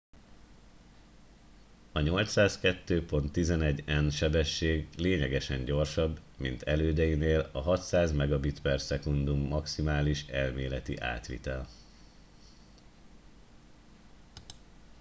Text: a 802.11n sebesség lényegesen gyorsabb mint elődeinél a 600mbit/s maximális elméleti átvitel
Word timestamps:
a 1.91 1.99
802.11n 1.99 4.09
sebesség 4.15 4.87
lényegesen 4.97 5.65
gyorsabb 5.65 6.19
mint 6.37 6.61
elődeinél 6.61 7.49
a 7.53 7.63
600mbit/s 7.63 9.03
maximális 9.49 10.23
elméleti 10.27 10.97
átvitel 10.97 11.67